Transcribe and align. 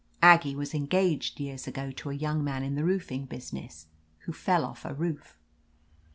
Aggie 0.23 0.55
was 0.55 0.73
engaged 0.73 1.39
years 1.39 1.67
ago 1.67 1.91
to 1.91 2.09
a 2.09 2.15
young 2.15 2.43
man 2.43 2.63
in 2.63 2.73
the 2.73 2.83
roofing 2.83 3.25
business, 3.27 3.85
who 4.21 4.33
fell 4.33 4.65
off 4.65 4.83
a 4.83 4.95
roof. 4.95 5.37